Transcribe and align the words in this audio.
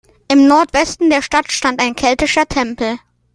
Im 0.31 0.47
Nordwesten 0.47 1.11
der 1.11 1.21
Stadt 1.21 1.51
stand 1.51 1.79
ein 1.79 1.95
keltischer 1.95 2.47
Tempel. 2.47 2.97